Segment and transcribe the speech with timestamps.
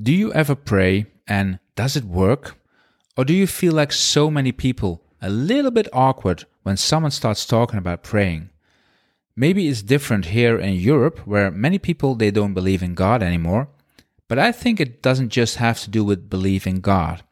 [0.00, 2.56] Do you ever pray and does it work?
[3.16, 7.46] Or do you feel like so many people a little bit awkward when someone starts
[7.46, 8.50] talking about praying?
[9.36, 13.68] Maybe it's different here in Europe where many people they don't believe in God anymore,
[14.26, 17.22] but I think it doesn't just have to do with belief in God.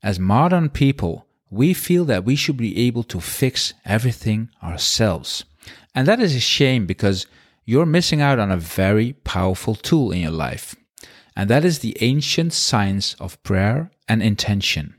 [0.00, 5.44] As modern people, we feel that we should be able to fix everything ourselves.
[5.92, 7.26] And that is a shame because
[7.64, 10.76] you're missing out on a very powerful tool in your life.
[11.36, 14.94] And that is the ancient science of prayer and intention.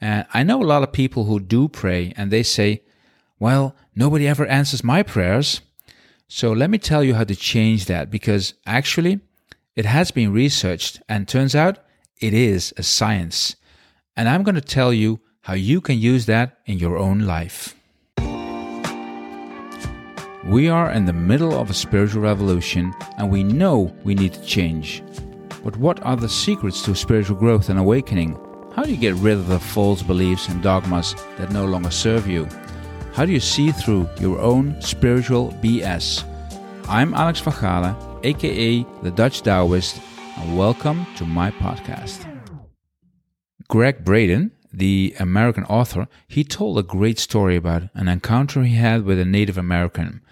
[0.00, 2.82] And I know a lot of people who do pray and they say,
[3.38, 5.62] well, nobody ever answers my prayers.
[6.28, 9.20] So let me tell you how to change that because actually
[9.74, 11.78] it has been researched and turns out
[12.20, 13.56] it is a science.
[14.16, 17.74] And I'm going to tell you how you can use that in your own life.
[20.44, 24.42] We are in the middle of a spiritual revolution and we know we need to
[24.44, 25.02] change.
[25.66, 28.38] But what are the secrets to spiritual growth and awakening?
[28.76, 32.28] How do you get rid of the false beliefs and dogmas that no longer serve
[32.28, 32.46] you?
[33.14, 36.22] How do you see through your own spiritual BS?
[36.86, 40.00] I'm Alex van aka the Dutch Taoist,
[40.36, 42.24] and welcome to my podcast.
[43.66, 49.02] Gregg Braden, the American author, he told a great story about an encounter he had
[49.02, 50.22] with a Native American.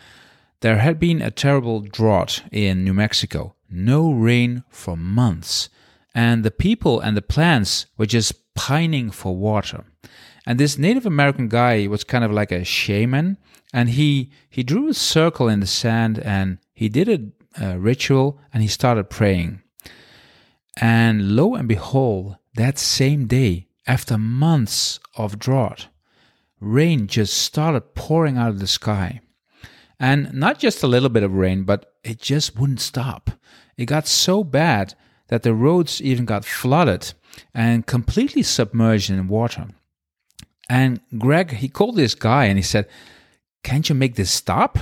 [0.61, 5.69] There had been a terrible drought in New Mexico, no rain for months
[6.14, 9.84] and the people and the plants were just pining for water.
[10.47, 13.39] And this Native American guy was kind of like a shaman,
[13.72, 18.39] and he he drew a circle in the sand and he did a, a ritual
[18.52, 19.62] and he started praying.
[20.77, 25.89] And lo and behold, that same day, after months of drought,
[26.61, 29.20] rain just started pouring out of the sky.
[29.98, 33.30] And not just a little bit of rain, but it just wouldn't stop.
[33.77, 34.94] It got so bad
[35.28, 37.12] that the roads even got flooded
[37.53, 39.69] and completely submerged in water.
[40.69, 42.86] And Gregg, he called this guy and he said,
[43.62, 44.79] Can't you make this stop?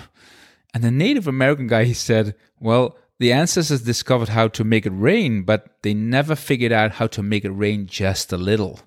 [0.75, 4.91] And the Native American guy, he said, Well, the ancestors discovered how to make it
[4.91, 8.81] rain, but they never figured out how to make it rain just a little.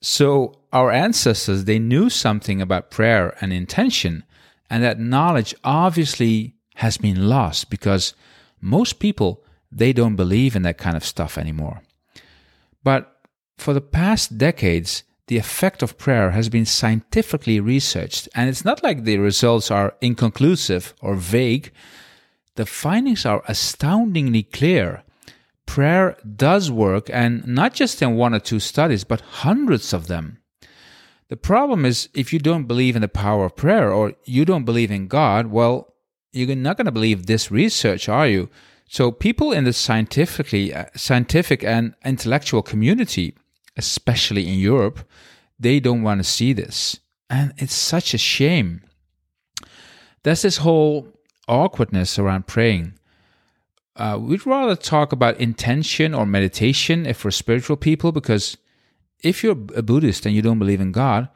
[0.00, 4.24] So our ancestors, they knew something about prayer and intention,
[4.70, 8.14] and that knowledge obviously has been lost because
[8.60, 11.82] most people they don't believe in that kind of stuff anymore.
[12.82, 13.14] But
[13.58, 18.82] for the past decades, the effect of prayer has been scientifically researched, and it's not
[18.82, 21.70] like the results are inconclusive or vague.
[22.54, 25.02] The findings are astoundingly clear.
[25.66, 30.38] Prayer does work, and not just in one or two studies, but hundreds of them.
[31.28, 34.64] The problem is if you don't believe in the power of prayer or you don't
[34.64, 35.92] believe in God, well,
[36.38, 38.48] you're not going to believe this research, are you?
[38.88, 43.34] So people in the scientifically uh, scientific and intellectual community,
[43.76, 45.00] especially in Europe,
[45.58, 47.00] they don't want to see this.
[47.28, 48.82] And it's such a shame.
[50.22, 51.08] There's this whole
[51.46, 52.94] awkwardness around praying.
[53.96, 58.56] Uh, we'd rather talk about intention or meditation if we're spiritual people, because
[59.22, 61.28] if you're a Buddhist and you don't believe in God,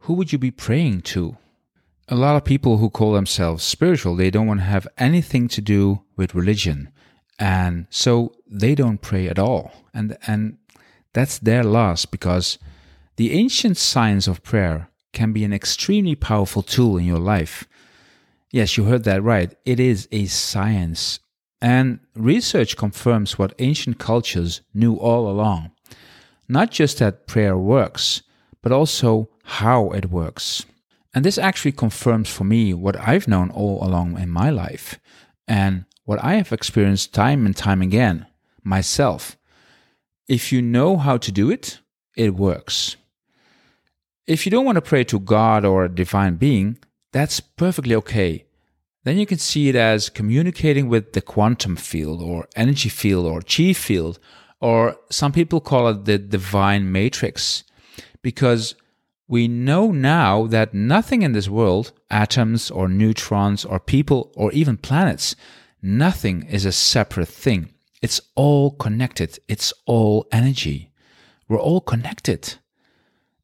[0.00, 1.36] who would you be praying to?
[2.08, 5.60] A lot of people who call themselves spiritual, they don't want to have anything to
[5.60, 6.92] do with religion.
[7.38, 9.72] And so they don't pray at all.
[9.92, 10.58] And, and
[11.12, 12.58] that's their loss because
[13.16, 17.66] the ancient science of prayer can be an extremely powerful tool in your life.
[18.50, 19.54] Yes, you heard that right.
[19.64, 21.18] It is a science.
[21.60, 25.72] And research confirms what ancient cultures knew all along.
[26.48, 28.22] Not just that prayer works,
[28.62, 30.64] but also how it works.
[31.16, 35.00] And this actually confirms for me what I've known all along in my life
[35.48, 38.26] and what I have experienced time and time again
[38.62, 39.38] myself.
[40.28, 41.80] If you know how to do it,
[42.18, 42.96] it works.
[44.26, 46.76] If you don't want to pray to God or a divine being,
[47.12, 48.44] that's perfectly okay.
[49.04, 53.40] Then you can see it as communicating with the quantum field or energy field or
[53.40, 54.18] chi field,
[54.60, 57.64] or some people call it the divine matrix,
[58.20, 58.74] because
[59.28, 64.76] we know now that nothing in this world, atoms or neutrons or people or even
[64.76, 65.34] planets,
[65.82, 67.70] nothing is a separate thing.
[68.02, 69.38] It's all connected.
[69.48, 70.92] It's all energy.
[71.48, 72.54] We're all connected.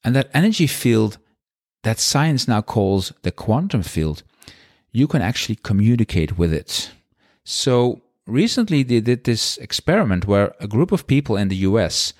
[0.04, 1.18] And that energy field
[1.82, 4.22] that science now calls the quantum field,
[4.92, 6.92] you can actually communicate with it.
[7.44, 12.12] So recently they did this experiment where a group of people in the US,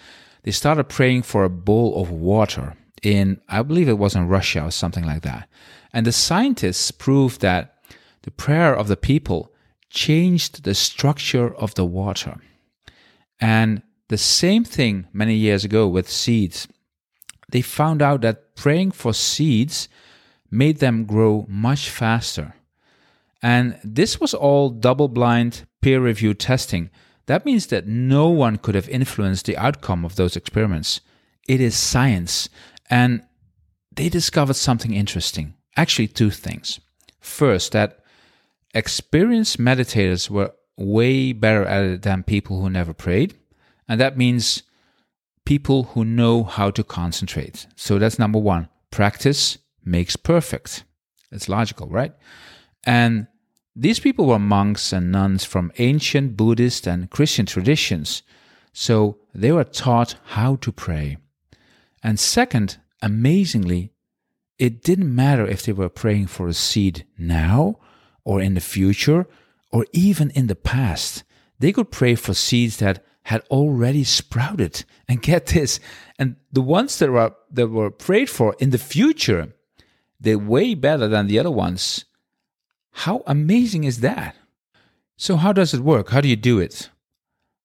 [0.42, 4.64] they started praying for a bowl of water in, I believe it was in Russia
[4.64, 5.48] or something like that.
[5.92, 7.78] And the scientists proved that
[8.22, 9.52] the prayer of the people
[9.90, 12.40] changed the structure of the water.
[13.40, 16.68] And the same thing many years ago with seeds.
[17.50, 19.88] They found out that praying for seeds
[20.50, 22.54] made them grow much faster.
[23.42, 26.90] And this was all double blind, peer reviewed testing.
[27.26, 31.00] That means that no one could have influenced the outcome of those experiments.
[31.48, 32.48] It is science.
[32.90, 33.22] And
[33.94, 35.54] they discovered something interesting.
[35.76, 36.80] Actually, two things.
[37.20, 38.00] First, that
[38.74, 43.34] experienced meditators were way better at it than people who never prayed.
[43.88, 44.62] And that means
[45.44, 47.66] people who know how to concentrate.
[47.76, 48.68] So that's number one.
[48.90, 50.84] Practice makes perfect.
[51.30, 52.12] It's logical, right?
[52.84, 53.26] And
[53.74, 58.22] these people were monks and nuns from ancient Buddhist and Christian traditions.
[58.72, 61.16] So they were taught how to pray.
[62.02, 63.92] And second, amazingly,
[64.58, 67.78] it didn't matter if they were praying for a seed now
[68.24, 69.26] or in the future
[69.70, 71.24] or even in the past.
[71.58, 74.84] They could pray for seeds that had already sprouted.
[75.08, 75.78] And get this,
[76.18, 79.52] and the ones that were that were prayed for in the future,
[80.18, 82.06] they're way better than the other ones.
[82.92, 84.34] How amazing is that?
[85.18, 86.08] So how does it work?
[86.10, 86.88] How do you do it?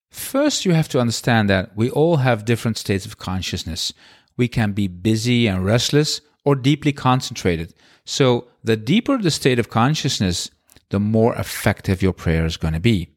[0.09, 3.93] First, you have to understand that we all have different states of consciousness.
[4.37, 7.73] We can be busy and restless or deeply concentrated.
[8.05, 10.49] So, the deeper the state of consciousness,
[10.89, 13.09] the more effective your prayer is going to be.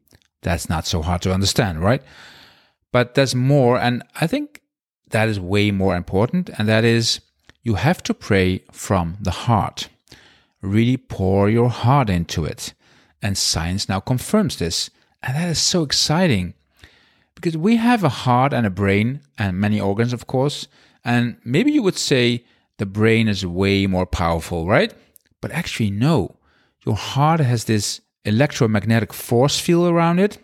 [0.42, 2.02] That's not so hard to understand, right?
[2.92, 4.60] But there's more, and I think
[5.10, 7.20] that is way more important, and that is
[7.62, 9.88] you have to pray from the heart.
[10.62, 12.74] Really pour your heart into it.
[13.22, 14.90] And science now confirms this.
[15.22, 16.54] And that is so exciting
[17.34, 20.66] because we have a heart and a brain and many organs, of course.
[21.04, 22.44] And maybe you would say
[22.78, 24.92] the brain is way more powerful, right?
[25.40, 26.36] But actually, no.
[26.84, 30.38] Your heart has this electromagnetic force field around it,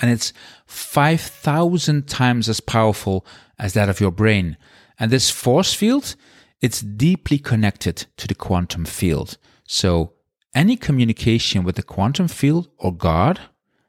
[0.00, 0.32] and it's
[0.66, 3.26] 5,000 times as powerful
[3.58, 4.56] as that of your brain.
[4.98, 6.14] And this force field,
[6.60, 9.38] it's deeply connected to the quantum field.
[9.66, 10.12] So
[10.54, 13.40] any communication with the quantum field or God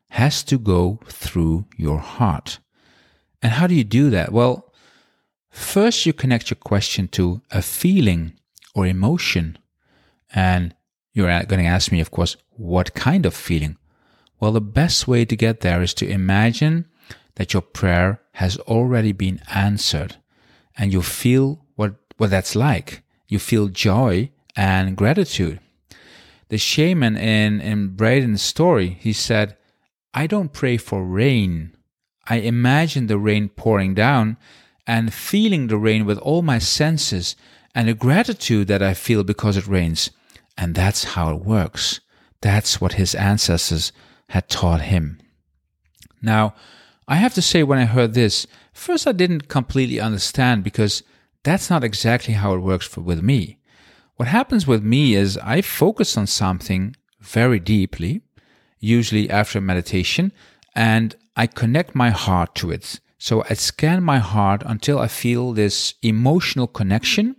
[0.10, 2.60] has to go through your heart.
[3.42, 4.32] And how do you do that?
[4.32, 4.69] Well,
[5.50, 8.34] first you connect your question to a feeling
[8.76, 9.58] or emotion.
[10.34, 10.76] And
[11.14, 13.78] you're going to ask me, of course, what kind of feeling?
[14.40, 16.86] Well, the best way to get there is to imagine
[17.36, 20.16] that your prayer has already been answered
[20.78, 23.04] and you feel what, what that's like.
[23.28, 25.60] You feel joy and gratitude.
[26.50, 29.58] The shaman in, in Braden's story, he said,
[30.14, 31.76] I don't pray for rain.
[32.28, 34.38] I imagine the rain pouring down
[34.90, 37.36] and feeling the rain with all my senses
[37.76, 40.10] and the gratitude that I feel because it rains.
[40.58, 42.00] And that's how it works.
[42.42, 43.92] That's what his ancestors
[44.30, 45.20] had taught him.
[46.24, 46.56] Now,
[47.08, 51.04] I have to say, when I heard this, first I didn't completely understand because
[51.44, 53.60] that's not exactly how it works for, with me.
[54.16, 58.24] What happens with me is I focus on something very deeply,
[58.80, 60.32] usually after meditation,
[60.74, 63.00] and I connect my heart to it.
[63.20, 67.36] So I scan my heart until I feel this emotional connection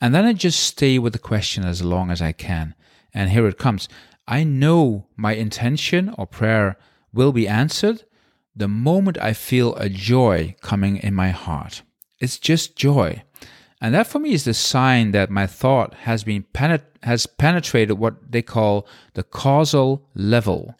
[0.00, 2.74] and then I just stay with the question as long as I can.
[3.12, 3.88] And here it comes.
[4.26, 6.76] I know my intention or prayer
[7.12, 8.04] will be answered
[8.54, 11.82] the moment I feel a joy coming in my heart.
[12.18, 13.22] It's just joy.
[13.80, 17.98] And that for me is the sign that my thought has been penet- has penetrated
[17.98, 20.74] what they call the causal level,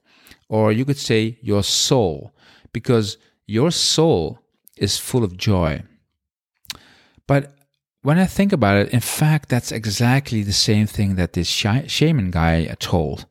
[0.49, 2.35] or you could say your soul,
[2.73, 3.17] because
[3.51, 4.39] your soul
[4.77, 5.83] is full of joy.
[7.27, 7.53] But
[8.03, 12.31] when I think about it, in fact, that's exactly the same thing that this shaman
[12.31, 13.27] guy told.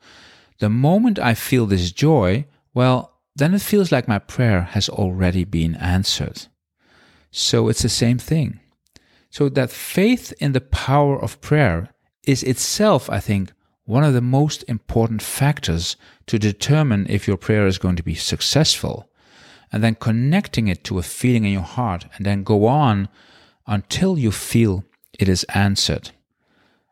[0.59, 5.45] The moment I feel this joy, well, then it feels like my prayer has already
[5.45, 6.47] been answered.
[7.31, 8.59] So it's the same thing.
[9.29, 13.53] So that faith in the power of prayer is itself, I think,
[13.85, 15.95] one of the most important factors
[16.27, 19.08] to determine if your prayer is going to be successful.
[19.71, 23.07] And then connecting it to a feeling in your heart and then go on
[23.67, 24.83] until you feel
[25.19, 26.11] it is answered.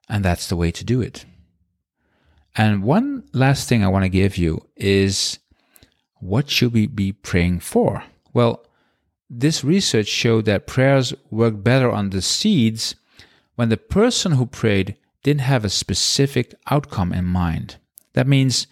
[0.07, 1.25] And that's the way to do it.
[2.55, 5.39] And one last thing I want to give you is
[6.19, 8.03] what should we be praying for?
[8.33, 8.65] Well,
[9.29, 12.95] this research showed that prayers work better on the seeds
[13.55, 17.77] when the person who prayed didn't have a specific outcome in mind.
[18.13, 18.67] That means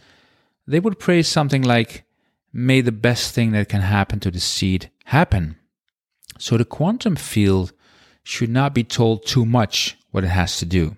[0.66, 2.05] they would pray something like,
[2.58, 5.58] May the best thing that can happen to the seed happen.
[6.40, 7.74] So the quantum field
[8.24, 10.96] should not be told too much what it has to do.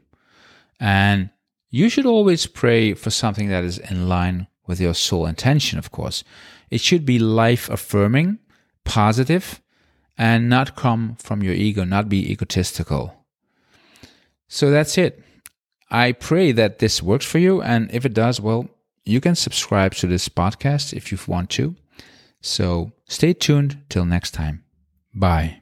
[0.80, 1.32] And
[1.72, 5.90] you should always pray for something that is in line with your soul intention, of
[5.90, 6.24] course.
[6.70, 8.38] It should be life affirming
[8.84, 9.60] positive
[10.16, 13.26] and not come from your ego, not be egotistical.
[14.48, 15.24] So that's it.
[15.90, 17.64] I pray that this works for you.
[17.64, 18.70] And if it does, well,
[19.08, 21.76] you can subscribe to this podcast if you want to.
[22.42, 24.64] So stay tuned till next time.
[25.14, 25.62] Bye.